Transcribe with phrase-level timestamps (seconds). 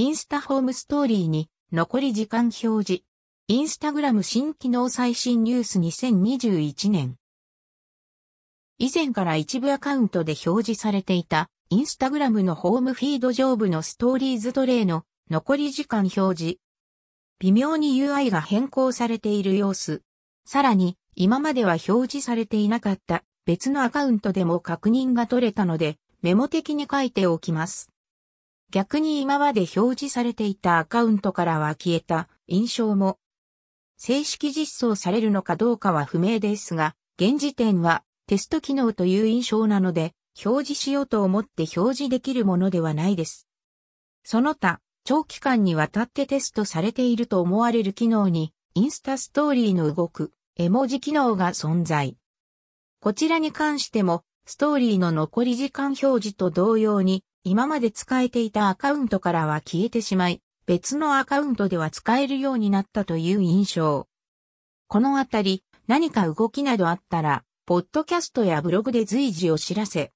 [0.00, 3.02] インスタホームストーリーに残り時間表示。
[3.48, 7.16] インスタグラム新機能最新ニュース2021年。
[8.78, 16.58] 以前から一部アカウントで表示されていたインスタグラムのホームフィード上部のストーリーズトレイの残り時間表示。
[17.38, 20.00] 微妙に UI が変更されている様子。
[20.46, 27.90] さらに今までは表示されていなかった別のアカウントでも確認が取れたのでメモ的に書いておきます。
[28.70, 33.18] 逆に今まで表示されていたアカウントからは消えた印象も
[34.02, 43.46] 正式実装されるのかどうかは不明ですが、現時点はテスト機能という印象なので、表示しようと思って表示できるものではないです。
[44.24, 52.16] その他、長期間にわたってテストされていると思われる機能に、インスタストーリーの動く絵文字機能が存在。
[53.00, 64.08] こちらに関しても、ストーリーの残り時間表示と同様に、今まで使えていたアカウントからは消えてしまい、別のアカウントでは使えるようになったという印象。
[64.88, 70.12] このあたり、何か動きなどあったら、ポッドキャストやブログで随時お知らせ